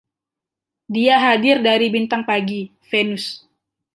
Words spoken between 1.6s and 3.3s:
dari Bintang Pagi, Venus.